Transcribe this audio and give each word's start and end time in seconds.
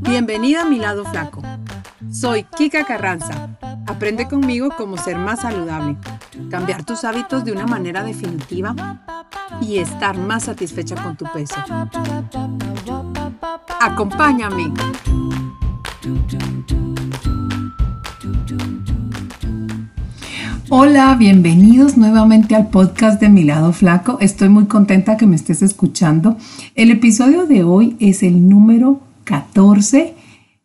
Bienvenida 0.00 0.62
a 0.62 0.64
mi 0.64 0.78
lado 0.78 1.04
flaco. 1.04 1.42
Soy 2.10 2.44
Kika 2.44 2.84
Carranza. 2.84 3.48
Aprende 3.86 4.28
conmigo 4.28 4.68
cómo 4.76 4.96
ser 4.96 5.16
más 5.16 5.40
saludable, 5.40 5.96
cambiar 6.50 6.84
tus 6.84 7.04
hábitos 7.04 7.44
de 7.44 7.52
una 7.52 7.66
manera 7.66 8.02
definitiva 8.02 8.74
y 9.60 9.78
estar 9.78 10.16
más 10.16 10.44
satisfecha 10.44 10.96
con 11.02 11.16
tu 11.16 11.24
peso. 11.32 11.56
Acompáñame. 13.80 14.72
Hola, 20.74 21.14
bienvenidos 21.16 21.98
nuevamente 21.98 22.54
al 22.54 22.68
podcast 22.68 23.20
de 23.20 23.28
Mi 23.28 23.44
lado 23.44 23.74
flaco. 23.74 24.16
Estoy 24.22 24.48
muy 24.48 24.64
contenta 24.64 25.18
que 25.18 25.26
me 25.26 25.36
estés 25.36 25.60
escuchando. 25.60 26.38
El 26.74 26.90
episodio 26.90 27.44
de 27.44 27.62
hoy 27.62 27.94
es 28.00 28.22
el 28.22 28.48
número 28.48 29.02
14 29.24 30.14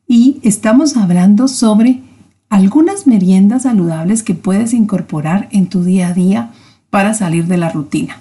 y 0.08 0.40
estamos 0.44 0.96
hablando 0.96 1.50
sobre 1.50 2.04
algunas 2.48 3.06
meriendas 3.06 3.64
saludables 3.64 4.24
que 4.24 4.34
puedes 4.34 4.74
incorporar 4.74 5.50
en 5.52 5.68
tu 5.68 5.84
día 5.84 6.08
a 6.08 6.14
día 6.14 6.52
para 6.90 7.14
salir 7.14 7.48
de 7.48 7.58
la 7.58 7.70
rutina. 7.70 8.18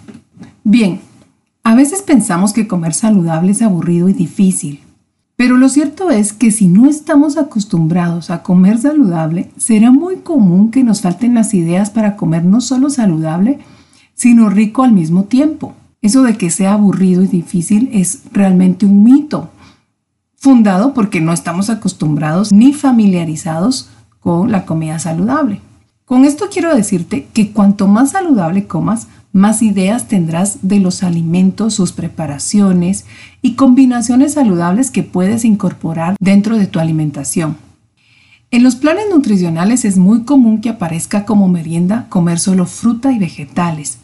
Bien, 0.64 0.98
a 1.62 1.76
veces 1.76 2.02
pensamos 2.02 2.52
que 2.52 2.66
comer 2.66 2.94
saludable 2.94 3.52
es 3.52 3.62
aburrido 3.62 4.08
y 4.08 4.12
difícil, 4.12 4.80
pero 5.36 5.58
lo 5.58 5.68
cierto 5.68 6.10
es 6.10 6.32
que 6.32 6.50
si 6.50 6.66
no 6.66 6.88
estamos 6.88 7.36
acostumbrados 7.36 8.30
a 8.30 8.42
comer 8.42 8.78
saludable, 8.78 9.50
será 9.58 9.90
muy 9.90 10.16
común 10.16 10.70
que 10.70 10.82
nos 10.82 11.02
falten 11.02 11.34
las 11.34 11.52
ideas 11.52 11.90
para 11.90 12.16
comer 12.16 12.44
no 12.44 12.62
solo 12.62 12.88
saludable, 12.88 13.58
sino 14.14 14.48
rico 14.48 14.82
al 14.82 14.92
mismo 14.92 15.24
tiempo. 15.24 15.74
Eso 16.00 16.22
de 16.22 16.38
que 16.38 16.50
sea 16.50 16.72
aburrido 16.72 17.22
y 17.22 17.26
difícil 17.26 17.90
es 17.92 18.22
realmente 18.32 18.86
un 18.86 19.04
mito, 19.04 19.50
fundado 20.36 20.94
porque 20.94 21.20
no 21.20 21.32
estamos 21.32 21.68
acostumbrados 21.68 22.50
ni 22.50 22.72
familiarizados 22.72 23.90
con 24.20 24.50
la 24.50 24.64
comida 24.64 24.98
saludable. 24.98 25.60
Con 26.06 26.24
esto 26.24 26.46
quiero 26.50 26.74
decirte 26.74 27.26
que 27.34 27.50
cuanto 27.50 27.88
más 27.88 28.12
saludable 28.12 28.66
comas, 28.66 29.08
más 29.36 29.60
ideas 29.60 30.08
tendrás 30.08 30.60
de 30.62 30.80
los 30.80 31.02
alimentos, 31.02 31.74
sus 31.74 31.92
preparaciones 31.92 33.04
y 33.42 33.52
combinaciones 33.52 34.32
saludables 34.32 34.90
que 34.90 35.02
puedes 35.02 35.44
incorporar 35.44 36.16
dentro 36.18 36.56
de 36.56 36.66
tu 36.66 36.78
alimentación. 36.78 37.58
En 38.50 38.62
los 38.62 38.76
planes 38.76 39.04
nutricionales 39.10 39.84
es 39.84 39.98
muy 39.98 40.22
común 40.22 40.62
que 40.62 40.70
aparezca 40.70 41.26
como 41.26 41.48
merienda 41.48 42.06
comer 42.08 42.38
solo 42.38 42.64
fruta 42.64 43.12
y 43.12 43.18
vegetales. 43.18 43.98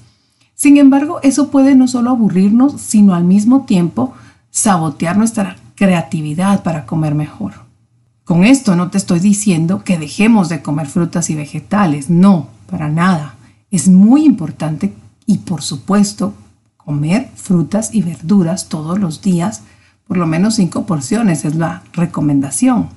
Sin 0.55 0.77
embargo, 0.77 1.19
eso 1.22 1.50
puede 1.50 1.75
no 1.75 1.88
solo 1.88 2.10
aburrirnos, 2.10 2.78
sino 2.83 3.14
al 3.14 3.25
mismo 3.25 3.62
tiempo 3.62 4.12
sabotear 4.50 5.16
nuestra 5.16 5.56
creatividad 5.77 6.62
para 6.62 6.84
comer 6.84 7.14
mejor. 7.14 7.55
Con 8.25 8.44
esto 8.44 8.77
no 8.77 8.91
te 8.91 8.98
estoy 8.98 9.20
diciendo 9.20 9.83
que 9.83 9.98
dejemos 9.98 10.50
de 10.50 10.60
comer 10.60 10.88
frutas 10.88 11.30
y 11.30 11.34
vegetales, 11.34 12.10
no, 12.10 12.48
para 12.70 12.91
nada. 12.91 13.36
Es 13.70 13.88
muy 13.88 14.27
importante 14.27 14.92
y 15.27 15.39
por 15.39 15.62
supuesto 15.62 16.34
comer 16.77 17.31
frutas 17.34 17.95
y 17.95 18.03
verduras 18.03 18.69
todos 18.69 18.98
los 18.98 19.23
días, 19.23 19.62
por 20.06 20.17
lo 20.17 20.27
menos 20.27 20.56
cinco 20.56 20.84
porciones 20.84 21.45
es 21.45 21.55
la 21.55 21.83
recomendación. 21.92 22.89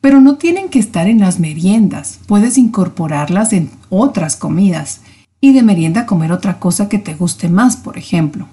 Pero 0.00 0.20
no 0.20 0.36
tienen 0.36 0.68
que 0.68 0.78
estar 0.78 1.06
en 1.08 1.20
las 1.20 1.38
meriendas, 1.38 2.20
puedes 2.26 2.58
incorporarlas 2.58 3.52
en 3.52 3.70
otras 3.88 4.36
comidas 4.36 5.00
y 5.40 5.52
de 5.52 5.62
merienda 5.62 6.06
comer 6.06 6.32
otra 6.32 6.58
cosa 6.58 6.88
que 6.88 6.98
te 6.98 7.14
guste 7.14 7.48
más, 7.48 7.76
por 7.76 7.96
ejemplo. 7.98 8.46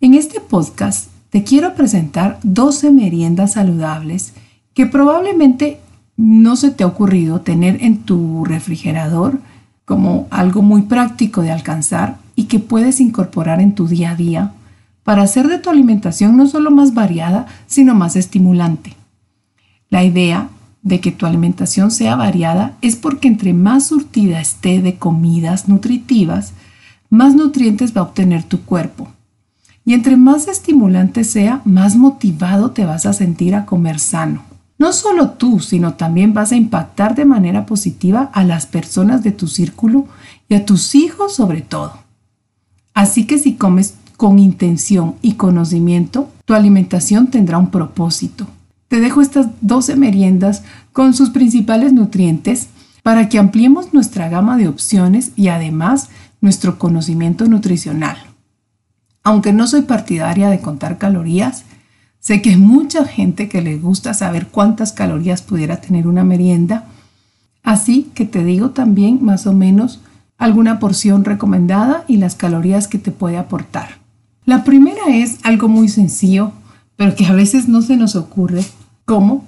En 0.00 0.14
este 0.14 0.40
podcast 0.40 1.08
te 1.30 1.44
quiero 1.44 1.74
presentar 1.74 2.38
12 2.42 2.90
meriendas 2.90 3.52
saludables 3.52 4.32
que 4.74 4.86
probablemente 4.86 5.80
no 6.16 6.56
se 6.56 6.70
te 6.70 6.84
ha 6.84 6.86
ocurrido 6.86 7.40
tener 7.40 7.82
en 7.82 7.98
tu 7.98 8.44
refrigerador 8.44 9.38
como 9.84 10.26
algo 10.30 10.62
muy 10.62 10.82
práctico 10.82 11.42
de 11.42 11.52
alcanzar 11.52 12.18
y 12.36 12.44
que 12.44 12.60
puedes 12.60 13.00
incorporar 13.00 13.60
en 13.60 13.74
tu 13.74 13.88
día 13.88 14.12
a 14.12 14.16
día 14.16 14.52
para 15.02 15.22
hacer 15.22 15.48
de 15.48 15.58
tu 15.58 15.70
alimentación 15.70 16.36
no 16.36 16.46
solo 16.46 16.70
más 16.70 16.94
variada, 16.94 17.46
sino 17.66 17.94
más 17.94 18.14
estimulante. 18.14 18.94
La 19.88 20.04
idea 20.04 20.50
de 20.82 21.00
que 21.00 21.12
tu 21.12 21.26
alimentación 21.26 21.90
sea 21.90 22.14
variada 22.14 22.76
es 22.82 22.94
porque 22.96 23.26
entre 23.26 23.52
más 23.52 23.86
surtida 23.86 24.40
esté 24.40 24.82
de 24.82 24.96
comidas 24.96 25.68
nutritivas, 25.68 26.52
más 27.08 27.34
nutrientes 27.34 27.96
va 27.96 28.02
a 28.02 28.04
obtener 28.04 28.44
tu 28.44 28.62
cuerpo. 28.62 29.08
Y 29.84 29.94
entre 29.94 30.16
más 30.16 30.48
estimulante 30.48 31.24
sea, 31.24 31.62
más 31.64 31.96
motivado 31.96 32.72
te 32.72 32.84
vas 32.84 33.06
a 33.06 33.12
sentir 33.12 33.54
a 33.54 33.64
comer 33.64 34.00
sano. 34.00 34.42
No 34.78 34.92
solo 34.92 35.30
tú, 35.30 35.60
sino 35.60 35.94
también 35.94 36.34
vas 36.34 36.52
a 36.52 36.56
impactar 36.56 37.14
de 37.14 37.24
manera 37.24 37.64
positiva 37.64 38.30
a 38.34 38.44
las 38.44 38.66
personas 38.66 39.22
de 39.22 39.32
tu 39.32 39.48
círculo 39.48 40.06
y 40.48 40.54
a 40.54 40.66
tus 40.66 40.94
hijos 40.94 41.34
sobre 41.34 41.62
todo. 41.62 42.05
Así 42.96 43.26
que 43.26 43.38
si 43.38 43.56
comes 43.56 43.92
con 44.16 44.38
intención 44.38 45.16
y 45.20 45.34
conocimiento, 45.34 46.30
tu 46.46 46.54
alimentación 46.54 47.26
tendrá 47.26 47.58
un 47.58 47.70
propósito. 47.70 48.46
Te 48.88 49.00
dejo 49.00 49.20
estas 49.20 49.48
12 49.60 49.96
meriendas 49.96 50.62
con 50.94 51.12
sus 51.12 51.28
principales 51.28 51.92
nutrientes 51.92 52.68
para 53.02 53.28
que 53.28 53.38
ampliemos 53.38 53.92
nuestra 53.92 54.30
gama 54.30 54.56
de 54.56 54.66
opciones 54.66 55.32
y 55.36 55.48
además 55.48 56.08
nuestro 56.40 56.78
conocimiento 56.78 57.44
nutricional. 57.44 58.16
Aunque 59.22 59.52
no 59.52 59.66
soy 59.66 59.82
partidaria 59.82 60.48
de 60.48 60.60
contar 60.60 60.96
calorías, 60.96 61.64
sé 62.18 62.40
que 62.40 62.48
hay 62.48 62.56
mucha 62.56 63.04
gente 63.04 63.50
que 63.50 63.60
le 63.60 63.76
gusta 63.76 64.14
saber 64.14 64.46
cuántas 64.46 64.94
calorías 64.94 65.42
pudiera 65.42 65.82
tener 65.82 66.06
una 66.06 66.24
merienda, 66.24 66.86
así 67.62 68.10
que 68.14 68.24
te 68.24 68.42
digo 68.42 68.70
también 68.70 69.22
más 69.22 69.46
o 69.46 69.52
menos 69.52 70.00
alguna 70.38 70.78
porción 70.78 71.24
recomendada 71.24 72.04
y 72.08 72.16
las 72.18 72.34
calorías 72.34 72.88
que 72.88 72.98
te 72.98 73.10
puede 73.10 73.36
aportar. 73.36 73.98
La 74.44 74.64
primera 74.64 75.08
es 75.08 75.38
algo 75.42 75.68
muy 75.68 75.88
sencillo, 75.88 76.52
pero 76.96 77.14
que 77.14 77.26
a 77.26 77.32
veces 77.32 77.68
no 77.68 77.82
se 77.82 77.96
nos 77.96 78.16
ocurre, 78.16 78.64
como 79.04 79.44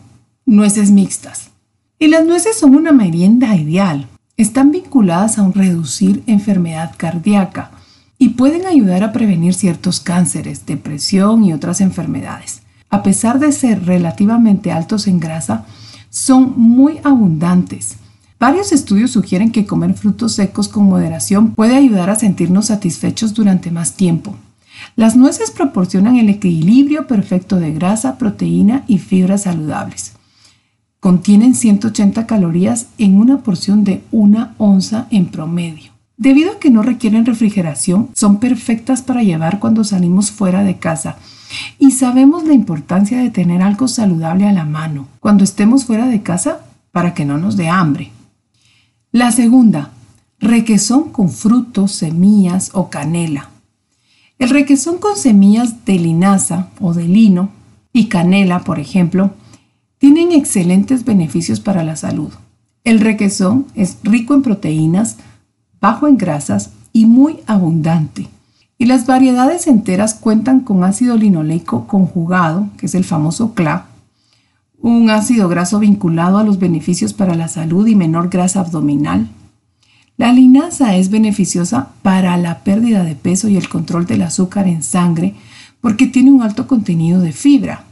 nueces 0.46 0.90
mixtas. 0.90 1.50
Y 1.98 2.08
las 2.08 2.24
nueces 2.24 2.58
son 2.58 2.74
una 2.74 2.92
merienda 2.92 3.56
ideal. 3.56 4.06
Están 4.36 4.70
vinculadas 4.70 5.38
a 5.38 5.42
un 5.42 5.52
reducir 5.52 6.22
enfermedad 6.26 6.94
cardíaca 6.96 7.72
y 8.18 8.30
pueden 8.30 8.66
ayudar 8.66 9.02
a 9.04 9.12
prevenir 9.12 9.54
ciertos 9.54 10.00
cánceres, 10.00 10.66
depresión 10.66 11.44
y 11.44 11.52
otras 11.52 11.80
enfermedades. 11.80 12.62
A 12.90 13.02
pesar 13.02 13.38
de 13.38 13.52
ser 13.52 13.84
relativamente 13.84 14.72
altos 14.72 15.06
en 15.06 15.20
grasa, 15.20 15.66
son 16.10 16.54
muy 16.56 17.00
abundantes 17.04 17.96
Varios 18.40 18.70
estudios 18.70 19.10
sugieren 19.10 19.50
que 19.50 19.66
comer 19.66 19.94
frutos 19.94 20.34
secos 20.34 20.68
con 20.68 20.84
moderación 20.84 21.54
puede 21.54 21.76
ayudar 21.76 22.08
a 22.08 22.14
sentirnos 22.14 22.66
satisfechos 22.66 23.34
durante 23.34 23.72
más 23.72 23.94
tiempo. 23.94 24.36
Las 24.94 25.16
nueces 25.16 25.50
proporcionan 25.50 26.16
el 26.16 26.28
equilibrio 26.28 27.08
perfecto 27.08 27.56
de 27.56 27.72
grasa, 27.72 28.16
proteína 28.16 28.84
y 28.86 28.98
fibras 28.98 29.42
saludables. 29.42 30.12
Contienen 31.00 31.56
180 31.56 32.26
calorías 32.26 32.86
en 32.98 33.18
una 33.18 33.38
porción 33.42 33.82
de 33.82 34.02
una 34.12 34.54
onza 34.58 35.08
en 35.10 35.26
promedio. 35.26 35.90
Debido 36.16 36.52
a 36.52 36.58
que 36.60 36.70
no 36.70 36.82
requieren 36.82 37.26
refrigeración, 37.26 38.10
son 38.14 38.38
perfectas 38.38 39.02
para 39.02 39.24
llevar 39.24 39.58
cuando 39.58 39.82
salimos 39.82 40.30
fuera 40.30 40.62
de 40.62 40.76
casa 40.76 41.16
y 41.78 41.90
sabemos 41.90 42.44
la 42.44 42.54
importancia 42.54 43.18
de 43.18 43.30
tener 43.30 43.62
algo 43.62 43.88
saludable 43.88 44.46
a 44.46 44.52
la 44.52 44.64
mano 44.64 45.08
cuando 45.18 45.42
estemos 45.42 45.84
fuera 45.84 46.06
de 46.06 46.22
casa 46.22 46.60
para 46.92 47.14
que 47.14 47.24
no 47.24 47.38
nos 47.38 47.56
dé 47.56 47.68
hambre. 47.68 48.12
La 49.18 49.32
segunda, 49.32 49.90
requesón 50.38 51.10
con 51.10 51.28
frutos, 51.28 51.90
semillas 51.90 52.70
o 52.72 52.88
canela. 52.88 53.50
El 54.38 54.48
requesón 54.48 54.98
con 54.98 55.16
semillas 55.16 55.84
de 55.84 55.98
linaza 55.98 56.68
o 56.78 56.94
de 56.94 57.08
lino 57.08 57.48
y 57.92 58.06
canela, 58.06 58.60
por 58.60 58.78
ejemplo, 58.78 59.32
tienen 59.98 60.30
excelentes 60.30 61.04
beneficios 61.04 61.58
para 61.58 61.82
la 61.82 61.96
salud. 61.96 62.32
El 62.84 63.00
requesón 63.00 63.66
es 63.74 63.96
rico 64.04 64.34
en 64.34 64.42
proteínas, 64.42 65.16
bajo 65.80 66.06
en 66.06 66.16
grasas 66.16 66.70
y 66.92 67.06
muy 67.06 67.40
abundante. 67.48 68.28
Y 68.78 68.86
las 68.86 69.04
variedades 69.04 69.66
enteras 69.66 70.14
cuentan 70.14 70.60
con 70.60 70.84
ácido 70.84 71.16
linoleico 71.16 71.88
conjugado, 71.88 72.68
que 72.76 72.86
es 72.86 72.94
el 72.94 73.02
famoso 73.02 73.52
CLA, 73.52 73.87
un 74.80 75.10
ácido 75.10 75.48
graso 75.48 75.78
vinculado 75.78 76.38
a 76.38 76.44
los 76.44 76.58
beneficios 76.58 77.12
para 77.12 77.34
la 77.34 77.48
salud 77.48 77.86
y 77.86 77.94
menor 77.94 78.28
grasa 78.28 78.60
abdominal. 78.60 79.28
La 80.16 80.32
linaza 80.32 80.96
es 80.96 81.10
beneficiosa 81.10 81.90
para 82.02 82.36
la 82.36 82.60
pérdida 82.60 83.04
de 83.04 83.14
peso 83.14 83.48
y 83.48 83.56
el 83.56 83.68
control 83.68 84.06
del 84.06 84.22
azúcar 84.22 84.66
en 84.66 84.82
sangre 84.82 85.34
porque 85.80 86.06
tiene 86.06 86.32
un 86.32 86.42
alto 86.42 86.66
contenido 86.66 87.20
de 87.20 87.32
fibra. 87.32 87.84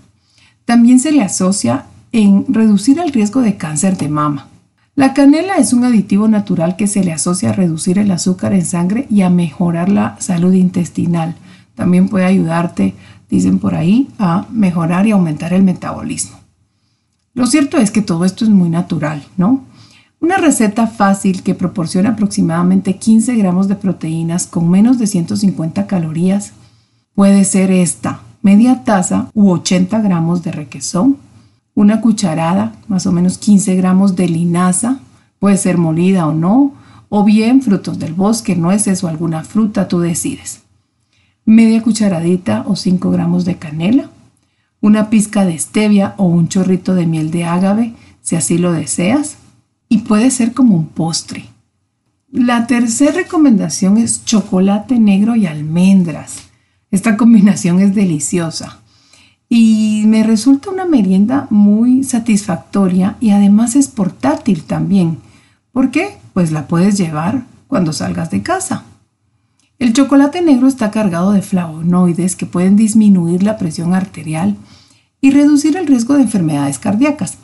También 0.65 0.99
se 0.99 1.13
le 1.13 1.23
asocia 1.23 1.87
en 2.13 2.45
reducir 2.49 2.99
el 2.99 3.13
riesgo 3.13 3.43
de 3.43 3.57
cáncer 3.57 3.97
de 3.97 4.09
mama. 4.09 4.49
La 4.97 5.13
canela 5.13 5.57
es 5.57 5.73
un 5.73 5.85
aditivo 5.85 6.27
natural 6.27 6.77
que 6.77 6.87
se 6.87 7.05
le 7.05 7.13
asocia 7.13 7.51
a 7.51 7.53
reducir 7.53 7.99
el 7.99 8.11
azúcar 8.11 8.55
en 8.55 8.65
sangre 8.65 9.07
y 9.11 9.21
a 9.21 9.31
mejorar 9.31 9.89
la 9.89 10.17
salud 10.19 10.55
intestinal. 10.55 11.37
También 11.75 12.09
puede 12.09 12.25
ayudarte 12.25 12.95
dicen 13.29 13.59
por 13.59 13.75
ahí, 13.75 14.09
a 14.19 14.47
mejorar 14.51 15.07
y 15.07 15.13
aumentar 15.13 15.53
el 15.53 15.63
metabolismo. 15.63 16.46
Lo 17.37 17.47
cierto 17.47 17.77
es 17.77 17.91
que 17.91 18.01
todo 18.01 18.25
esto 18.25 18.47
es 18.47 18.51
muy 18.51 18.71
natural, 18.71 19.23
¿no? 19.37 19.61
Una 20.21 20.39
receta 20.39 20.87
fácil 20.87 21.43
que 21.43 21.55
proporciona 21.55 22.13
aproximadamente 22.13 22.97
15 22.97 23.37
gramos 23.37 23.69
de 23.69 23.75
proteínas 23.75 24.47
con 24.47 24.71
menos 24.71 24.99
de 24.99 25.07
150 25.07 25.87
calorías 25.87 26.55
puede 27.15 27.45
ser 27.45 27.71
esta, 27.71 28.21
media 28.41 28.85
taza 28.85 29.29
u 29.35 29.51
80 29.51 30.01
gramos 30.01 30.43
de 30.45 30.53
requesón, 30.53 31.19
una 31.75 32.01
cucharada, 32.01 32.73
más 32.89 33.07
o 33.07 33.13
menos 33.13 33.37
15 33.37 33.77
gramos 33.77 34.17
de 34.17 34.31
linaza, 34.31 35.01
puede 35.39 35.59
ser 35.59 35.77
molida 35.77 36.27
o 36.27 36.33
no, 36.33 36.73
o 37.11 37.23
bien 37.23 37.61
frutos 37.61 37.99
del 37.99 38.15
bosque, 38.15 38.57
nueces 38.57 39.05
o 39.05 39.09
alguna 39.09 39.45
fruta, 39.45 39.89
tú 39.89 40.01
decides. 40.01 40.63
Media 41.45 41.83
cucharadita 41.83 42.65
o 42.67 42.77
5 42.77 43.11
gramos 43.11 43.45
de 43.45 43.59
canela, 43.59 44.09
una 44.81 45.11
pizca 45.11 45.45
de 45.45 45.59
stevia 45.59 46.15
o 46.17 46.25
un 46.27 46.49
chorrito 46.49 46.95
de 46.95 47.07
miel 47.07 47.31
de 47.31 47.45
ágave, 47.45 47.95
si 48.21 48.37
así 48.37 48.59
lo 48.59 48.73
deseas, 48.73 49.37
y 49.89 49.99
puede 49.99 50.31
ser 50.31 50.53
como 50.53 50.75
un 50.75 50.87
postre. 50.87 51.45
La 52.31 52.67
tercera 52.67 53.13
recomendación 53.13 53.99
es 53.99 54.25
chocolate 54.25 54.99
negro 54.99 55.37
y 55.37 55.47
almendras. 55.47 56.45
Esta 56.91 57.17
combinación 57.17 57.81
es 57.81 57.95
deliciosa 57.95 58.81
y 59.49 60.03
me 60.07 60.25
resulta 60.25 60.71
una 60.71 60.87
merienda 60.87 61.47
muy 61.51 62.03
satisfactoria 62.03 63.17
y 63.21 63.31
además 63.31 63.77
es 63.77 63.89
portátil 63.89 64.65
también. 64.65 65.19
¿Por 65.73 65.91
qué? 65.91 66.19
Pues 66.33 66.51
la 66.51 66.67
puedes 66.67 66.99
llevar 66.99 67.45
cuando 67.69 67.93
salgas 67.93 68.31
de 68.31 68.43
casa. 68.43 68.85
El 69.79 69.93
chocolate 69.93 70.41
negro 70.41 70.69
está 70.69 70.91
cargado 70.91 71.33
de 71.33 71.43
flavonoides 71.43 72.35
que 72.35 72.47
pueden 72.47 72.77
disminuir 72.77 73.43
la 73.43 73.59
presión 73.59 73.93
arterial 73.93 74.57
y 75.21 75.33
reducir 75.33 75.77
el 75.77 75.87
riesgo 75.87 76.15
de 76.15 76.23
enfermedades 76.23 76.79
cardíacas. 76.79 77.37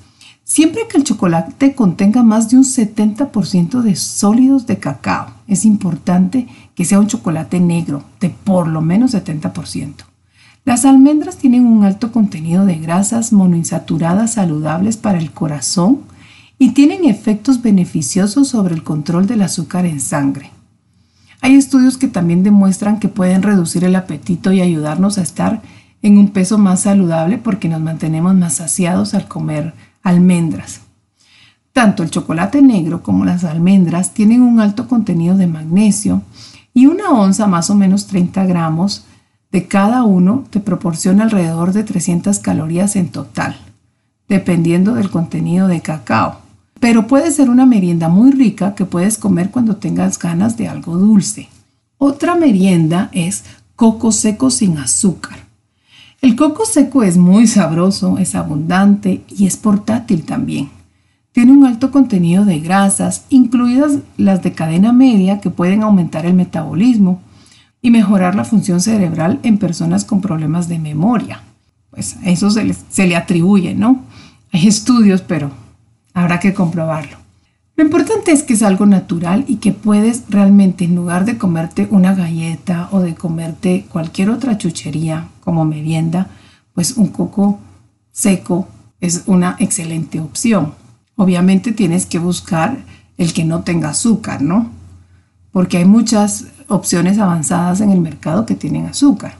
Siempre 0.42 0.82
que 0.88 0.96
el 0.96 1.04
chocolate 1.04 1.74
contenga 1.74 2.22
más 2.22 2.48
de 2.48 2.56
un 2.56 2.64
70% 2.64 3.82
de 3.82 3.96
sólidos 3.96 4.66
de 4.66 4.78
cacao, 4.78 5.26
es 5.46 5.66
importante 5.66 6.48
que 6.74 6.86
sea 6.86 7.00
un 7.00 7.06
chocolate 7.06 7.60
negro 7.60 8.02
de 8.18 8.30
por 8.30 8.66
lo 8.66 8.80
menos 8.80 9.12
70%. 9.14 9.94
Las 10.64 10.86
almendras 10.86 11.36
tienen 11.36 11.66
un 11.66 11.84
alto 11.84 12.12
contenido 12.12 12.64
de 12.64 12.76
grasas 12.76 13.34
monoinsaturadas 13.34 14.34
saludables 14.34 14.96
para 14.96 15.18
el 15.18 15.32
corazón 15.32 16.00
y 16.58 16.70
tienen 16.70 17.04
efectos 17.04 17.60
beneficiosos 17.60 18.48
sobre 18.48 18.74
el 18.74 18.84
control 18.84 19.26
del 19.26 19.42
azúcar 19.42 19.84
en 19.84 20.00
sangre. 20.00 20.50
Hay 21.42 21.56
estudios 21.56 21.98
que 21.98 22.06
también 22.06 22.44
demuestran 22.44 23.00
que 23.00 23.08
pueden 23.08 23.42
reducir 23.42 23.82
el 23.82 23.96
apetito 23.96 24.52
y 24.52 24.60
ayudarnos 24.60 25.18
a 25.18 25.22
estar 25.22 25.60
en 26.00 26.16
un 26.16 26.28
peso 26.28 26.56
más 26.56 26.82
saludable 26.82 27.36
porque 27.36 27.68
nos 27.68 27.80
mantenemos 27.80 28.36
más 28.36 28.54
saciados 28.54 29.12
al 29.12 29.26
comer 29.26 29.74
almendras. 30.04 30.82
Tanto 31.72 32.04
el 32.04 32.10
chocolate 32.10 32.62
negro 32.62 33.02
como 33.02 33.24
las 33.24 33.42
almendras 33.42 34.14
tienen 34.14 34.40
un 34.40 34.60
alto 34.60 34.86
contenido 34.86 35.36
de 35.36 35.48
magnesio 35.48 36.22
y 36.74 36.86
una 36.86 37.10
onza, 37.10 37.48
más 37.48 37.70
o 37.70 37.74
menos 37.74 38.06
30 38.06 38.46
gramos 38.46 39.04
de 39.50 39.66
cada 39.66 40.04
uno, 40.04 40.44
te 40.48 40.60
proporciona 40.60 41.24
alrededor 41.24 41.72
de 41.72 41.82
300 41.82 42.38
calorías 42.38 42.94
en 42.94 43.08
total, 43.08 43.56
dependiendo 44.28 44.94
del 44.94 45.10
contenido 45.10 45.66
de 45.66 45.80
cacao. 45.80 46.41
Pero 46.82 47.06
puede 47.06 47.30
ser 47.30 47.48
una 47.48 47.64
merienda 47.64 48.08
muy 48.08 48.32
rica 48.32 48.74
que 48.74 48.84
puedes 48.84 49.16
comer 49.16 49.52
cuando 49.52 49.76
tengas 49.76 50.18
ganas 50.18 50.56
de 50.56 50.66
algo 50.66 50.98
dulce. 50.98 51.48
Otra 51.96 52.34
merienda 52.34 53.08
es 53.12 53.44
coco 53.76 54.10
seco 54.10 54.50
sin 54.50 54.76
azúcar. 54.78 55.38
El 56.20 56.34
coco 56.34 56.66
seco 56.66 57.04
es 57.04 57.16
muy 57.16 57.46
sabroso, 57.46 58.18
es 58.18 58.34
abundante 58.34 59.22
y 59.28 59.46
es 59.46 59.56
portátil 59.56 60.24
también. 60.24 60.70
Tiene 61.30 61.52
un 61.52 61.66
alto 61.66 61.92
contenido 61.92 62.44
de 62.44 62.58
grasas, 62.58 63.26
incluidas 63.28 63.98
las 64.16 64.42
de 64.42 64.50
cadena 64.50 64.92
media 64.92 65.40
que 65.40 65.50
pueden 65.50 65.84
aumentar 65.84 66.26
el 66.26 66.34
metabolismo 66.34 67.22
y 67.80 67.92
mejorar 67.92 68.34
la 68.34 68.44
función 68.44 68.80
cerebral 68.80 69.38
en 69.44 69.58
personas 69.58 70.04
con 70.04 70.20
problemas 70.20 70.66
de 70.66 70.80
memoria. 70.80 71.44
Pues 71.90 72.16
a 72.16 72.28
eso 72.28 72.50
se 72.50 72.64
le, 72.64 72.74
se 72.90 73.14
atribuye, 73.14 73.72
¿no? 73.72 74.02
Hay 74.50 74.66
estudios, 74.66 75.20
pero 75.20 75.61
habrá 76.14 76.40
que 76.40 76.54
comprobarlo. 76.54 77.16
Lo 77.76 77.84
importante 77.84 78.32
es 78.32 78.42
que 78.42 78.52
es 78.52 78.62
algo 78.62 78.84
natural 78.84 79.44
y 79.48 79.56
que 79.56 79.72
puedes 79.72 80.24
realmente, 80.28 80.84
en 80.84 80.94
lugar 80.94 81.24
de 81.24 81.38
comerte 81.38 81.88
una 81.90 82.14
galleta 82.14 82.88
o 82.92 83.00
de 83.00 83.14
comerte 83.14 83.86
cualquier 83.88 84.30
otra 84.30 84.58
chuchería 84.58 85.28
como 85.40 85.64
merienda, 85.64 86.28
pues 86.74 86.96
un 86.96 87.08
coco 87.08 87.58
seco 88.12 88.68
es 89.00 89.24
una 89.26 89.56
excelente 89.58 90.20
opción. 90.20 90.74
Obviamente 91.16 91.72
tienes 91.72 92.06
que 92.06 92.18
buscar 92.18 92.76
el 93.16 93.32
que 93.32 93.44
no 93.44 93.62
tenga 93.62 93.90
azúcar, 93.90 94.42
¿no? 94.42 94.70
Porque 95.50 95.78
hay 95.78 95.84
muchas 95.84 96.46
opciones 96.68 97.18
avanzadas 97.18 97.80
en 97.80 97.90
el 97.90 98.00
mercado 98.00 98.46
que 98.46 98.54
tienen 98.54 98.86
azúcar. 98.86 99.34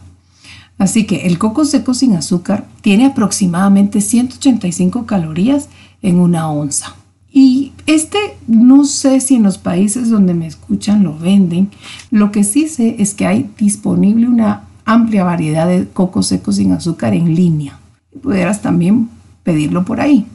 Así 0.79 1.05
que 1.05 1.27
el 1.27 1.39
coco 1.39 1.65
seco 1.65 1.95
sin 1.95 2.17
azúcar 2.17 2.67
tiene 2.81 3.07
aproximadamente 3.07 4.01
185 4.01 5.07
calorías 5.07 5.69
en 6.03 6.21
una 6.21 6.51
onza. 6.51 6.95
Y 7.31 7.73
este 7.87 8.19
no 8.47 8.85
sé 8.85 9.21
si 9.21 9.37
en 9.37 9.43
los 9.45 9.57
países 9.57 10.11
donde 10.11 10.35
me 10.35 10.47
escuchan 10.47 11.03
lo 11.03 11.17
venden. 11.19 11.71
Lo 12.11 12.31
que 12.31 12.45
sí 12.45 12.69
sé 12.69 12.97
es 12.99 13.15
que 13.15 13.27
hay 13.27 13.51
disponible 13.59 14.29
una 14.29 14.65
amplia 14.85 15.25
variedad 15.25 15.67
de 15.67 15.89
cocos 15.89 16.27
secos 16.27 16.57
sin 16.57 16.73
azúcar 16.73 17.15
en 17.15 17.35
línea. 17.35 17.79
Pudieras 18.23 18.61
también 18.61 19.09
pedirlo 19.43 19.85
por 19.85 20.01
ahí. 20.01 20.27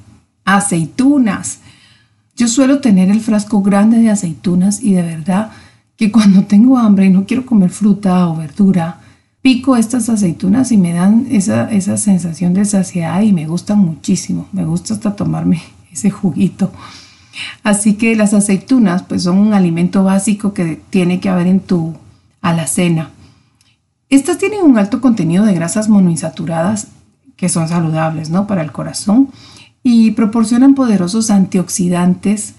Aceitunas. 0.46 1.60
Yo 2.36 2.48
suelo 2.48 2.80
tener 2.80 3.10
el 3.10 3.20
frasco 3.20 3.62
grande 3.62 4.00
de 4.00 4.10
aceitunas 4.10 4.82
y 4.82 4.94
de 4.94 5.04
verdad 5.04 5.52
que 5.98 6.12
cuando 6.12 6.44
tengo 6.44 6.78
hambre 6.78 7.06
y 7.06 7.10
no 7.10 7.26
quiero 7.26 7.46
comer 7.46 7.70
fruta 7.70 8.28
o 8.28 8.38
verdura, 8.38 9.02
pico 9.48 9.78
estas 9.78 10.10
aceitunas 10.10 10.74
y 10.74 10.78
me 10.78 10.92
dan 10.92 11.26
esa, 11.32 11.72
esa 11.72 11.96
sensación 11.96 12.54
de 12.54 12.66
saciedad 12.66 13.22
y 13.22 13.32
me 13.32 13.48
gustan 13.48 13.80
muchísimo. 13.80 14.46
Me 14.52 14.66
gusta 14.66 14.94
hasta 14.94 15.16
tomarme 15.16 15.62
ese 15.94 16.10
juguito. 16.10 16.70
Así 17.64 17.94
que 17.94 18.14
las 18.18 18.34
aceitunas 18.34 19.04
pues 19.04 19.24
son 19.24 19.38
un 19.38 19.54
alimento 19.54 20.04
básico 20.04 20.54
que 20.54 20.82
tiene 20.90 21.22
que 21.22 21.30
haber 21.30 21.48
en 21.48 21.62
tu 21.62 21.94
alacena. 22.42 23.12
Estas 24.10 24.38
tienen 24.38 24.66
un 24.66 24.78
alto 24.78 25.00
contenido 25.00 25.46
de 25.46 25.54
grasas 25.54 25.88
monoinsaturadas 25.88 26.88
que 27.38 27.48
son 27.48 27.70
saludables 27.70 28.30
¿no? 28.30 28.48
para 28.48 28.62
el 28.62 28.74
corazón 28.74 29.30
y 29.82 30.12
proporcionan 30.12 30.76
poderosos 30.76 31.30
antioxidantes. 31.30 32.56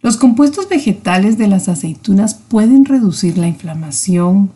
Los 0.00 0.16
compuestos 0.16 0.68
vegetales 0.68 1.38
de 1.38 1.48
las 1.48 1.68
aceitunas 1.68 2.34
pueden 2.34 2.84
reducir 2.84 3.36
la 3.36 3.48
inflamación, 3.48 4.52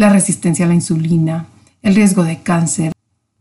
la 0.00 0.08
resistencia 0.08 0.64
a 0.64 0.68
la 0.68 0.74
insulina, 0.74 1.46
el 1.82 1.94
riesgo 1.94 2.24
de 2.24 2.38
cáncer, 2.38 2.90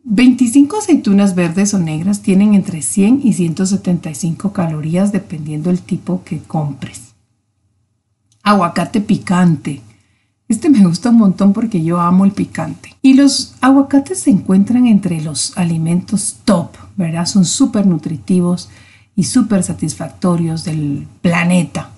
25 0.04 0.80
aceitunas 0.80 1.34
verdes 1.34 1.74
o 1.74 1.80
negras 1.80 2.22
tienen 2.22 2.54
entre 2.54 2.82
100 2.82 3.22
y 3.24 3.32
175 3.32 4.52
calorías 4.52 5.14
dependiendo 5.14 5.70
del 5.70 5.80
tipo 5.80 6.22
que 6.26 6.40
compres. 6.40 7.14
Aguacate 8.44 9.00
picante. 9.00 9.82
Este 10.50 10.70
me 10.70 10.86
gusta 10.86 11.12
un 11.12 11.20
montón 11.20 11.54
porque 11.54 11.82
yo 11.82 12.02
amo 12.02 12.26
el 12.26 12.34
picante. 12.34 12.94
Y 13.02 13.14
los 13.14 13.56
aguacates 13.62 14.20
se 14.20 14.32
encuentran 14.32 14.86
entre 14.86 15.22
los 15.22 15.58
alimentos 15.58 16.40
top, 16.44 16.76
¿verdad? 16.98 17.26
Son 17.26 17.46
súper 17.46 17.86
nutritivos 17.86 18.70
y 19.16 19.24
súper 19.24 19.64
satisfactorios 19.64 20.66
del 20.66 21.08
planeta. 21.22 21.92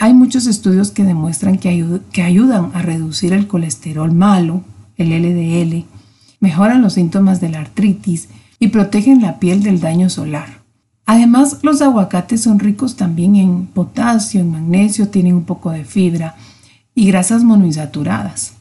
Hay 0.00 0.14
muchos 0.14 0.46
estudios 0.46 0.90
que 0.90 1.04
demuestran 1.04 1.58
que, 1.58 2.22
ayudan 2.22 2.70
a 2.74 2.82
reducir 2.82 3.32
el 3.32 3.46
colesterol 3.46 4.12
malo, 4.12 4.62
el 4.96 5.10
LDL, 5.10 5.84
mejoran 6.40 6.82
los 6.82 6.94
síntomas 6.94 7.40
de 7.40 7.48
la 7.48 7.60
artritis 7.60 8.28
y 8.58 8.68
protegen 8.68 9.22
la 9.22 9.38
piel 9.38 9.62
del 9.62 9.80
daño 9.80 10.10
solar. 10.10 10.60
Además, 11.06 11.58
los 11.62 11.80
aguacates 11.82 12.42
son 12.42 12.58
ricos 12.58 12.96
también 12.96 13.36
en 13.36 13.66
potasio, 13.66 14.40
en 14.40 14.50
magnesio, 14.50 15.08
tienen 15.08 15.34
un 15.34 15.44
poco 15.44 15.70
de 15.70 15.84
fibra 15.84 16.36
y 16.94 17.06
grasas 17.06 17.42
monoinsaturadas. 17.42 18.54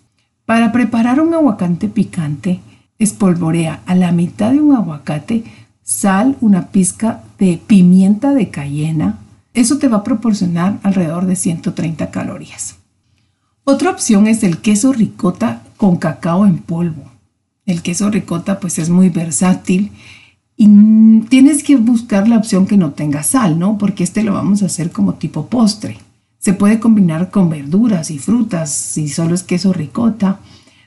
Para 0.45 0.71
preparar 0.71 1.21
un 1.21 1.33
aguacate 1.33 1.89
picante, 1.89 2.61
espolvorea 2.97 3.81
a 3.85 3.93
la 3.93 4.11
mitad 4.11 4.51
de 4.51 4.61
un 4.61 4.75
aguacate 4.75 5.43
sal, 5.83 6.37
una 6.39 6.67
pizca 6.67 7.23
de 7.37 7.59
pimienta 7.65 8.33
de 8.33 8.49
cayena. 8.49 9.17
Eso 9.59 9.77
te 9.77 9.89
va 9.89 9.97
a 9.97 10.03
proporcionar 10.05 10.79
alrededor 10.83 11.25
de 11.25 11.35
130 11.35 12.11
calorías. 12.11 12.77
Otra 13.65 13.89
opción 13.91 14.25
es 14.27 14.43
el 14.43 14.59
queso 14.59 14.93
ricota 14.93 15.63
con 15.75 15.97
cacao 15.97 16.45
en 16.45 16.59
polvo. 16.59 17.03
El 17.65 17.81
queso 17.81 18.09
ricota 18.09 18.61
pues 18.61 18.79
es 18.79 18.89
muy 18.89 19.09
versátil 19.09 19.91
y 20.55 21.19
tienes 21.27 21.61
que 21.61 21.75
buscar 21.75 22.29
la 22.29 22.37
opción 22.37 22.67
que 22.67 22.77
no 22.77 22.91
tenga 22.91 23.21
sal, 23.21 23.59
¿no? 23.59 23.77
Porque 23.77 24.05
este 24.05 24.23
lo 24.23 24.33
vamos 24.33 24.63
a 24.63 24.67
hacer 24.67 24.93
como 24.93 25.15
tipo 25.15 25.47
postre. 25.47 25.97
Se 26.37 26.53
puede 26.53 26.79
combinar 26.79 27.29
con 27.29 27.49
verduras 27.49 28.11
y 28.11 28.17
frutas 28.17 28.71
si 28.71 29.09
solo 29.09 29.35
es 29.35 29.43
queso 29.43 29.73
ricota, 29.73 30.39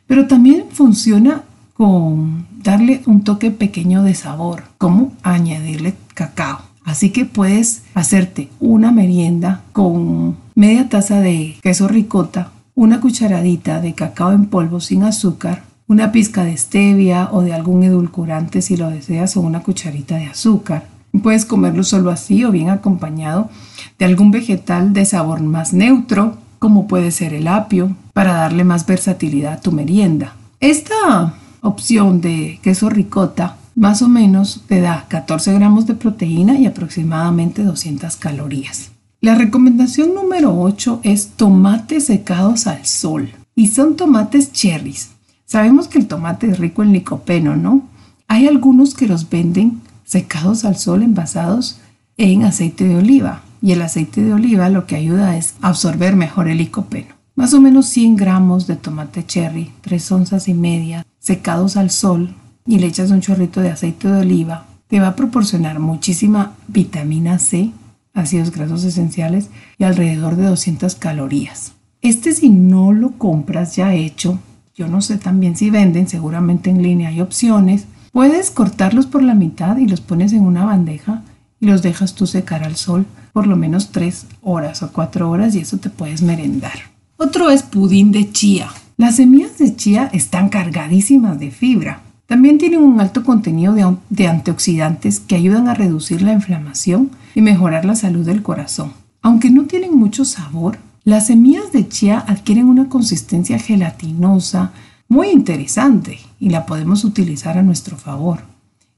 pero 0.07 0.26
también 0.26 0.64
funciona 0.73 1.43
con 1.75 2.47
darle 2.62 3.02
un 3.05 3.23
toque 3.23 3.50
pequeño 3.50 4.02
de 4.02 4.14
sabor, 4.14 4.62
como 4.79 5.12
añadirle 5.23 5.95
cacao. 6.14 6.72
Así 6.85 7.11
que 7.11 7.25
puedes 7.25 7.83
hacerte 7.95 8.49
una 8.61 8.93
merienda 8.93 9.62
con 9.73 10.37
media 10.55 10.89
taza 10.89 11.21
de 11.21 11.57
queso 11.62 11.89
ricota, 11.89 12.51
una 12.75 13.01
cucharadita 13.01 13.81
de 13.81 13.95
cacao 13.95 14.33
en 14.33 14.47
polvo 14.47 14.81
sin 14.81 15.05
azúcar, 15.05 15.62
una 15.87 16.11
pizca 16.11 16.45
de 16.45 16.57
stevia 16.57 17.29
o 17.33 17.43
de 17.43 17.53
algún 17.53 17.83
edulcorante 17.83 18.62
si 18.62 18.77
lo 18.77 18.91
deseas 18.91 19.37
o 19.37 19.41
una 19.41 19.61
cucharita 19.61 20.17
de 20.17 20.27
azúcar. 20.27 20.87
Puedes 21.23 21.45
comerlo 21.45 21.85
solo 21.85 22.11
así 22.11 22.45
o 22.45 22.51
bien 22.51 22.71
acompañado 22.71 23.51
de 23.99 24.07
algún 24.07 24.31
vegetal 24.31 24.95
de 24.95 25.05
sabor 25.05 25.41
más 25.43 25.75
neutro, 25.75 26.39
como 26.59 26.87
puede 26.87 27.11
ser 27.11 27.35
el 27.35 27.49
apio, 27.49 27.95
para 28.15 28.33
darle 28.33 28.65
más 28.65 28.87
versatilidad 28.87 29.55
a 29.55 29.61
tu 29.61 29.73
merienda. 29.73 30.35
Esta 30.61 31.35
opción 31.61 32.21
de 32.21 32.59
queso 32.62 32.89
ricota 32.89 33.57
más 33.75 34.02
o 34.02 34.09
menos 34.09 34.62
te 34.67 34.81
da 34.81 35.07
14 35.09 35.52
gramos 35.55 35.87
de 35.87 35.95
proteína 35.95 36.59
y 36.59 36.67
aproximadamente 36.67 37.62
200 37.62 38.17
calorías. 38.17 38.91
La 39.21 39.35
recomendación 39.35 40.14
número 40.14 40.61
8 40.61 41.00
es 41.05 41.29
tomates 41.37 42.07
secados 42.07 42.67
al 42.67 42.85
sol 42.85 43.31
y 43.55 43.69
son 43.69 43.97
tomates 43.97 44.52
cherries. 44.52 45.11
Sabemos 45.45 45.88
que 45.88 45.99
el 45.99 46.09
tomate 46.09 46.49
es 46.49 46.59
rico 46.59 46.83
en 46.83 46.93
licopeno, 46.93 47.57
¿no? 47.57 47.83
Hay 48.26 48.47
algunos 48.47 48.95
que 48.95 49.07
los 49.07 49.29
venden 49.31 49.81
secados 50.05 50.64
al 50.64 50.76
sol 50.76 51.02
envasados 51.02 51.79
en 52.17 52.45
aceite 52.45 52.85
de 52.88 52.97
oliva 52.97 53.43
y 53.62 53.73
el 53.73 53.83
aceite 53.83 54.23
de 54.23 54.33
oliva 54.33 54.69
lo 54.69 54.87
que 54.87 54.97
ayuda 54.97 55.37
es 55.37 55.55
absorber 55.62 56.17
mejor 56.17 56.49
el 56.49 56.59
licopeno. 56.59 57.14
Más 57.35 57.55
o 57.55 57.61
menos 57.61 57.87
100 57.87 58.17
gramos 58.17 58.67
de 58.67 58.76
tomate 58.76 59.25
cherry, 59.25 59.71
3 59.83 60.12
onzas 60.12 60.49
y 60.49 60.55
media, 60.55 61.07
secados 61.19 61.76
al 61.76 61.91
sol 61.91 62.35
y 62.66 62.78
le 62.78 62.87
echas 62.87 63.11
un 63.11 63.21
chorrito 63.21 63.61
de 63.61 63.71
aceite 63.71 64.09
de 64.09 64.21
oliva, 64.21 64.66
te 64.88 65.00
va 65.00 65.09
a 65.09 65.16
proporcionar 65.16 65.78
muchísima 65.78 66.52
vitamina 66.69 67.38
C, 67.38 67.71
ácidos 68.14 68.50
grasos 68.50 68.85
esenciales 68.85 69.49
y 69.78 69.85
alrededor 69.85 70.37
de 70.37 70.47
200 70.47 70.95
calorías. 70.97 71.73
Este 72.02 72.33
si 72.33 72.50
no 72.50 72.92
lo 72.92 73.12
compras 73.12 73.76
ya 73.76 73.95
hecho, 73.95 74.38
yo 74.75 74.88
no 74.88 75.00
sé 75.00 75.19
también 75.19 75.57
si 75.57 75.71
venden, 75.71 76.09
seguramente 76.09 76.71
en 76.71 76.83
línea 76.83 77.09
hay 77.09 77.21
opciones, 77.21 77.87
puedes 78.12 78.50
cortarlos 78.50 79.07
por 79.07 79.23
la 79.23 79.35
mitad 79.35 79.76
y 79.76 79.87
los 79.87 80.00
pones 80.00 80.33
en 80.33 80.42
una 80.42 80.64
bandeja 80.64 81.23
y 81.61 81.66
los 81.66 81.83
dejas 81.83 82.14
tú 82.14 82.26
secar 82.26 82.64
al 82.64 82.76
sol 82.76 83.07
por 83.33 83.47
lo 83.47 83.57
menos 83.57 83.92
3 83.92 84.26
horas 84.42 84.83
o 84.83 84.92
4 84.92 85.31
horas 85.31 85.54
y 85.54 85.61
eso 85.61 85.78
te 85.78 85.90
puedes 85.90 86.23
merendar. 86.23 86.92
Otro 87.16 87.50
es 87.50 87.62
pudín 87.62 88.12
de 88.12 88.31
chía. 88.31 88.69
Las 88.97 89.16
semillas 89.16 89.59
de 89.59 89.75
chía 89.75 90.11
están 90.12 90.49
cargadísimas 90.49 91.38
de 91.38 91.50
fibra 91.50 92.02
también 92.33 92.57
tienen 92.57 92.81
un 92.81 92.99
alto 92.99 93.25
contenido 93.25 93.75
de, 94.09 94.27
antioxidantes 94.27 95.21
que 95.21 95.35
ayudan 95.35 95.69
a 95.69 95.75
reducir 95.75 96.23
la 96.23 96.33
inflamación 96.33 97.11
y 97.35 97.43
mejorar 97.43 97.85
la 97.85 97.95
salud 97.95 98.25
del 98.25 98.43
corazón. 98.43 98.95
Aunque 99.21 99.51
no 99.51 99.65
tienen 99.67 99.95
mucho 99.95 100.25
sabor, 100.25 100.79
las 101.05 101.27
semillas 101.27 101.73
de 101.73 101.87
chía 101.87 102.25
adquieren 102.27 102.71
una 102.71 102.89
consistencia 102.89 103.59
gelatinosa 103.59 104.73
muy 105.09 105.29
interesante 105.29 106.21
y 106.41 106.49
la 106.49 106.65
podemos 106.65 107.05
utilizar 107.05 107.59
a 107.59 107.62
nuestro 107.62 107.99
favor. 107.99 108.39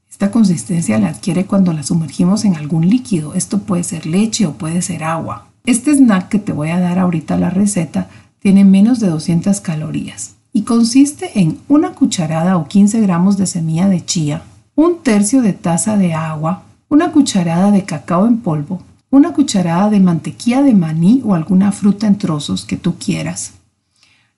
Esta 0.09 0.31
consistencia 0.31 1.01
la 1.01 1.09
adquiere 1.09 1.45
cuando 1.45 1.73
la 1.73 1.83
sumergimos 1.83 2.45
en 2.45 2.55
algún 2.55 2.89
líquido. 2.89 3.35
Esto 3.35 3.63
puede 3.63 3.83
ser 3.83 4.07
leche 4.07 4.47
o 4.47 4.53
puede 4.53 4.81
ser 4.81 5.03
agua. 5.03 5.49
Este 5.67 5.93
snack 5.93 6.29
que 6.29 6.39
te 6.39 6.53
voy 6.53 6.69
a 6.69 6.79
dar 6.79 7.01
ahorita 7.01 7.37
la 7.37 7.51
receta 7.51 8.07
tiene 8.39 8.65
menos 8.65 9.01
de 9.01 9.09
200 9.09 9.61
calorías 9.61 10.37
y 10.57 10.63
consiste 10.63 11.41
en 11.41 11.59
una 11.69 11.91
cucharada 11.91 12.57
o 12.57 12.69
15 12.69 13.01
gramos 13.01 13.37
de 13.37 13.47
semilla 13.47 13.89
de 13.89 14.05
chía, 14.05 14.45
un 14.77 15.03
tercio 15.03 15.43
de 15.43 15.53
taza 15.53 15.97
de 15.97 16.15
agua, 16.15 16.63
una 16.89 17.11
cucharada 17.11 17.73
de 17.73 17.85
cacao 17.85 18.29
en 18.29 18.39
polvo, 18.39 18.81
una 19.11 19.33
cucharada 19.33 19.91
de 19.91 19.99
mantequilla 19.99 20.63
de 20.63 20.73
maní 20.73 21.21
o 21.25 21.35
alguna 21.35 21.73
fruta 21.73 22.07
en 22.07 22.19
trozos 22.19 22.65
que 22.65 22.77
tú 22.77 22.95
quieras. 22.99 23.55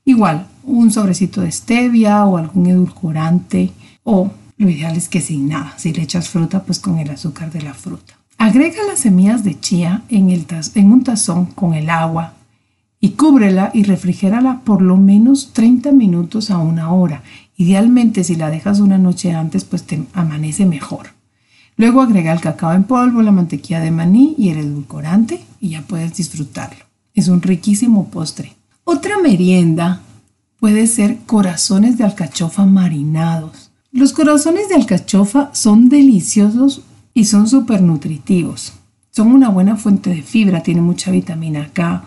Igual, 0.06 0.46
un 0.64 0.90
sobrecito 0.90 1.42
de 1.42 1.52
stevia 1.52 2.25
o 2.25 2.38
algún 2.38 2.66
edulcorante 2.66 3.73
o 4.02 4.30
lo 4.56 4.70
ideal 4.70 4.96
es 4.96 5.11
que 5.11 5.20
sin 5.20 5.49
nada, 5.49 5.75
si 5.76 5.92
le 5.92 6.02
echas 6.02 6.30
fruta 6.30 6.62
pues 6.62 6.78
con 6.78 6.99
el 6.99 7.11
azúcar 7.11 7.52
de 7.52 7.61
la 7.61 7.75
fruta. 7.75 8.14
Agrega 8.38 8.82
las 8.88 9.00
semillas 9.00 9.44
de 9.44 9.61
chía 9.61 10.02
en, 10.08 10.30
el 10.30 10.46
en 10.75 10.92
un 10.92 11.04
tazón 11.04 11.44
con 11.44 11.75
el 11.75 11.90
agua 11.90 12.36
y 13.00 13.11
cúbrela 13.11 13.71
y 13.75 13.83
refrigérala 13.83 14.61
por 14.65 14.83
lo 14.83 14.97
menos 14.97 15.53
30 15.53 15.93
minutos 15.93 16.50
a 16.50 16.59
una 16.59 16.93
hora. 16.93 17.23
Idealmente 17.57 18.25
si 18.25 18.37
la 18.37 18.50
dejas 18.50 18.81
una 18.81 18.99
noche 18.99 19.33
antes 19.33 19.65
pues 19.65 19.85
te 19.85 20.03
amanece 20.12 20.67
mejor. 20.67 21.09
Luego 21.76 22.00
agrega 22.00 22.33
el 22.33 22.41
cacao 22.41 22.73
en 22.73 22.85
polvo, 22.85 23.21
la 23.21 23.33
mantequilla 23.33 23.81
de 23.81 23.91
maní 23.91 24.35
y 24.38 24.49
el 24.49 24.59
edulcorante 24.59 25.45
y 25.61 25.71
ya 25.71 25.83
puedes 25.83 26.15
disfrutarlo. 26.15 26.85
Es 27.15 27.29
un 27.29 27.43
riquísimo 27.43 28.09
postre. 28.09 28.55
Otra 28.85 29.19
merienda 29.19 30.00
puede 30.59 30.87
ser 30.87 31.19
corazones 31.26 31.99
de 31.99 32.05
alcachofa 32.05 32.65
marinados. 32.65 33.71
Los 33.93 34.12
corazones 34.12 34.69
de 34.69 34.75
alcachofa 34.75 35.50
son 35.53 35.88
deliciosos 35.88 36.83
y 37.12 37.25
son 37.26 37.49
súper 37.49 37.83
nutritivos. 37.83 38.73
Son 39.11 39.29
una 39.29 39.49
buena 39.49 39.76
fuente 39.76 40.11
de 40.11 40.23
fibra, 40.23 40.62
tienen 40.62 40.85
mucha 40.85 41.11
vitamina 41.11 41.71
K, 41.73 42.05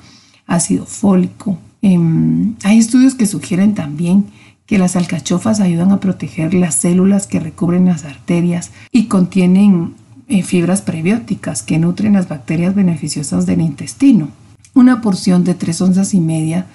ácido 0.50 0.86
fólico. 0.86 1.58
Em, 1.82 2.56
hay 2.64 2.78
estudios 2.78 3.16
que 3.16 3.26
sugieren 3.26 3.74
también 3.74 4.26
que 4.66 4.78
las 4.78 4.96
alcachofas 4.96 5.62
ayudan 5.62 5.92
a 5.92 6.00
proteger 6.00 6.54
las 6.54 6.76
células 6.76 7.26
que 7.26 7.40
recubren 7.40 7.86
las 7.86 8.04
arterias 8.04 8.72
y 8.92 9.06
contienen 9.06 9.94
eh, 10.28 10.44
fibras 10.44 10.82
prebióticas 10.82 11.64
que 11.64 11.80
nutren 11.80 12.14
las 12.14 12.28
bacterias 12.28 12.76
beneficiosas 12.76 13.46
del 13.46 13.62
intestino. 13.62 14.30
Una 14.76 15.02
porción 15.02 15.44
de 15.44 15.56
3 15.56 15.82
onzas 15.82 16.14
y 16.14 16.20
media 16.20 16.68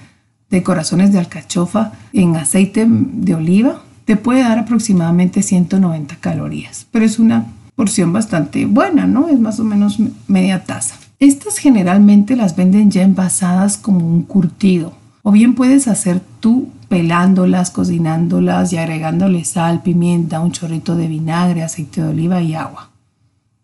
de 0.51 0.63
corazones 0.63 1.13
de 1.13 1.19
alcachofa 1.19 1.93
en 2.13 2.35
aceite 2.37 2.87
de 2.89 3.35
oliva 3.35 3.83
te 4.07 4.17
puede 4.17 4.41
dar 4.41 4.59
aproximadamente 4.59 5.43
190 5.43 6.17
calorías, 6.17 6.87
pero 6.91 7.05
es 7.05 7.19
una 7.19 7.47
porción 7.77 8.13
bastante 8.13 8.67
buena, 8.67 9.07
¿no? 9.07 9.29
Es 9.29 9.39
más 9.39 9.61
o 9.61 9.65
menos 9.65 9.99
media 10.27 10.65
taza. 10.65 10.97
Estas 11.25 11.57
generalmente 11.57 12.37
las 12.37 12.55
venden 12.55 12.91
ya 12.91 13.01
envasadas 13.01 13.79
como 13.79 14.07
un 14.07 14.25
curtido. 14.25 14.93
O 15.23 15.33
bien 15.33 15.55
puedes 15.55 15.89
hacer 15.89 16.21
tú 16.39 16.69
pelándolas, 16.91 17.71
cocinándolas 17.71 18.75
y 18.75 18.77
agregándole 18.77 19.43
sal, 19.47 19.83
pimienta, 19.83 20.41
un 20.41 20.53
chorrito 20.53 20.97
de 20.97 21.09
vinagre, 21.09 21.63
aceite 21.63 22.03
de 22.03 22.09
oliva 22.09 22.43
y 22.43 22.55
agua. 22.55 22.91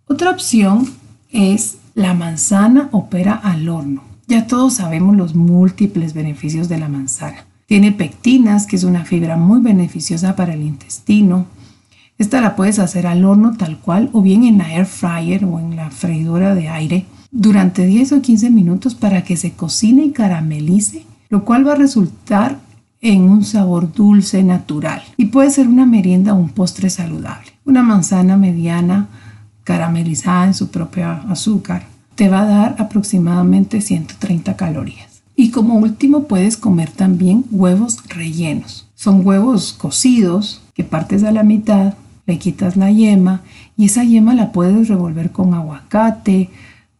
Otra 0.06 0.30
opción 0.30 0.88
es 1.32 1.76
la 1.94 2.14
manzana 2.14 2.88
opera 2.92 3.34
al 3.34 3.68
horno. 3.68 4.04
Ya 4.26 4.46
todos 4.46 4.72
sabemos 4.72 5.14
los 5.14 5.34
múltiples 5.34 6.14
beneficios 6.14 6.66
de 6.70 6.78
la 6.78 6.88
manzana. 6.88 7.44
Tiene 7.66 7.92
pectinas, 7.92 8.66
que 8.66 8.76
es 8.76 8.84
una 8.84 9.04
fibra 9.04 9.36
muy 9.36 9.60
beneficiosa 9.60 10.34
para 10.34 10.54
el 10.54 10.62
intestino. 10.62 11.44
Esta 12.16 12.40
la 12.40 12.56
puedes 12.56 12.78
hacer 12.78 13.06
al 13.06 13.22
horno 13.22 13.54
tal 13.58 13.78
cual 13.80 14.08
o 14.14 14.22
bien 14.22 14.44
en 14.44 14.56
la 14.56 14.72
air 14.72 14.86
fryer 14.86 15.44
o 15.44 15.58
en 15.58 15.76
la 15.76 15.90
freidora 15.90 16.54
de 16.54 16.70
aire 16.70 17.04
durante 17.30 17.86
10 17.86 18.12
o 18.12 18.22
15 18.22 18.50
minutos 18.50 18.94
para 18.94 19.22
que 19.22 19.36
se 19.36 19.52
cocine 19.52 20.04
y 20.04 20.10
caramelice, 20.10 21.04
lo 21.28 21.44
cual 21.44 21.66
va 21.66 21.72
a 21.72 21.76
resultar 21.76 22.58
en 23.00 23.22
un 23.22 23.44
sabor 23.44 23.92
dulce 23.92 24.42
natural 24.42 25.02
y 25.16 25.26
puede 25.26 25.50
ser 25.50 25.68
una 25.68 25.86
merienda 25.86 26.34
o 26.34 26.36
un 26.36 26.50
postre 26.50 26.90
saludable. 26.90 27.52
Una 27.64 27.82
manzana 27.82 28.36
mediana 28.36 29.08
caramelizada 29.64 30.46
en 30.46 30.54
su 30.54 30.70
propio 30.70 31.08
azúcar 31.08 31.86
te 32.14 32.28
va 32.28 32.42
a 32.42 32.46
dar 32.46 32.76
aproximadamente 32.78 33.80
130 33.80 34.56
calorías. 34.56 35.22
Y 35.36 35.50
como 35.50 35.76
último 35.76 36.24
puedes 36.24 36.58
comer 36.58 36.90
también 36.90 37.44
huevos 37.50 37.98
rellenos. 38.08 38.88
Son 38.94 39.26
huevos 39.26 39.72
cocidos 39.72 40.60
que 40.74 40.84
partes 40.84 41.24
a 41.24 41.32
la 41.32 41.44
mitad, 41.44 41.94
le 42.26 42.38
quitas 42.38 42.76
la 42.76 42.90
yema 42.90 43.40
y 43.76 43.86
esa 43.86 44.04
yema 44.04 44.34
la 44.34 44.52
puedes 44.52 44.88
revolver 44.88 45.32
con 45.32 45.54
aguacate, 45.54 46.50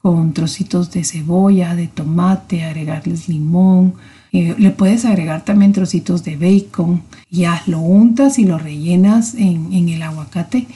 con 0.03 0.33
trocitos 0.33 0.91
de 0.91 1.05
cebolla, 1.05 1.75
de 1.75 1.89
tomate, 1.89 2.65
agregarles 2.65 3.29
limón. 3.29 3.95
Eh, 4.33 4.55
le 4.59 4.71
puedes 4.71 5.05
agregar 5.05 5.45
también 5.45 5.73
trocitos 5.73 6.25
de 6.25 6.37
bacon. 6.37 7.03
Ya 7.31 7.63
lo 7.67 7.81
untas 7.81 8.39
y 8.39 8.45
lo 8.45 8.59
rellenas 8.59 9.35
en, 9.35 9.73
en 9.73 9.89
el 9.89 10.03
aguacate 10.03 10.67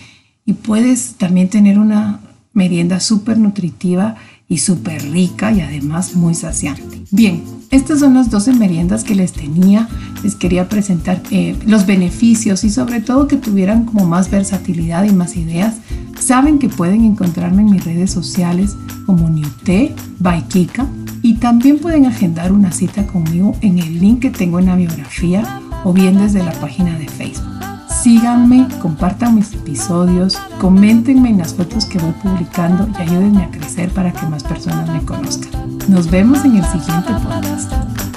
y 0.44 0.52
puedes 0.52 1.14
también 1.14 1.48
tener 1.48 1.78
una 1.78 2.20
merienda 2.52 3.00
súper 3.00 3.38
nutritiva 3.38 4.16
y 4.48 4.58
súper 4.58 5.02
rica 5.10 5.52
y 5.52 5.60
además 5.60 6.14
muy 6.14 6.34
saciante. 6.34 7.02
Bien, 7.10 7.42
estas 7.70 8.00
son 8.00 8.14
las 8.14 8.30
12 8.30 8.52
meriendas 8.54 9.02
que 9.02 9.14
les 9.14 9.32
tenía. 9.32 9.88
Les 10.22 10.34
quería 10.34 10.68
presentar 10.68 11.22
eh, 11.30 11.56
los 11.66 11.86
beneficios 11.86 12.62
y 12.64 12.70
sobre 12.70 13.00
todo 13.00 13.26
que 13.26 13.36
tuvieran 13.36 13.84
como 13.84 14.06
más 14.06 14.30
versatilidad 14.30 15.04
y 15.04 15.12
más 15.12 15.36
ideas. 15.36 15.76
Saben 16.24 16.58
que 16.58 16.70
pueden 16.70 17.04
encontrarme 17.04 17.60
en 17.60 17.70
mis 17.70 17.84
redes 17.84 18.10
sociales 18.10 18.78
como 19.04 19.28
Newté 19.28 19.94
by 20.20 20.42
Kika 20.48 20.86
y 21.20 21.34
también 21.34 21.78
pueden 21.78 22.06
agendar 22.06 22.50
una 22.50 22.72
cita 22.72 23.06
conmigo 23.06 23.54
en 23.60 23.78
el 23.78 24.00
link 24.00 24.20
que 24.20 24.30
tengo 24.30 24.58
en 24.58 24.64
la 24.64 24.76
biografía 24.76 25.60
o 25.84 25.92
bien 25.92 26.16
desde 26.16 26.42
la 26.42 26.52
página 26.52 26.98
de 26.98 27.08
Facebook. 27.08 27.44
Síganme, 27.90 28.66
compartan 28.80 29.34
mis 29.34 29.52
episodios, 29.52 30.38
coméntenme 30.62 31.28
en 31.28 31.36
las 31.36 31.52
fotos 31.52 31.84
que 31.84 31.98
voy 31.98 32.12
publicando 32.22 32.88
y 32.98 33.02
ayúdenme 33.02 33.44
a 33.44 33.50
crecer 33.50 33.90
para 33.90 34.10
que 34.10 34.24
más 34.24 34.44
personas 34.44 34.88
me 34.88 35.04
conozcan. 35.04 35.76
Nos 35.88 36.10
vemos 36.10 36.42
en 36.46 36.56
el 36.56 36.64
siguiente 36.64 37.12
podcast. 37.22 38.13